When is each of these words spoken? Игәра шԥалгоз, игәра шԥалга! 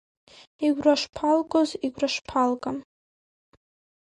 Игәра 0.65 0.95
шԥалгоз, 1.01 1.69
игәра 1.85 2.07
шԥалга! 2.13 2.71